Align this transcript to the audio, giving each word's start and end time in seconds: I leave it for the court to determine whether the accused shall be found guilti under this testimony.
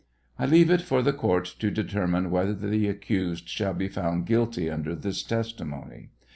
I 0.39 0.47
leave 0.47 0.71
it 0.71 0.81
for 0.81 1.03
the 1.03 1.13
court 1.13 1.45
to 1.59 1.69
determine 1.69 2.31
whether 2.31 2.55
the 2.55 2.87
accused 2.87 3.47
shall 3.47 3.75
be 3.75 3.87
found 3.87 4.25
guilti 4.25 4.67
under 4.73 4.95
this 4.95 5.21
testimony. 5.21 6.09